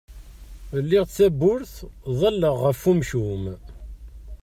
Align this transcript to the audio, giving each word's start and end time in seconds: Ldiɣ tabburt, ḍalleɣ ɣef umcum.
Ldiɣ 0.83 1.05
tabburt, 1.15 1.73
ḍalleɣ 2.19 2.55
ɣef 2.65 2.81
umcum. 2.91 3.43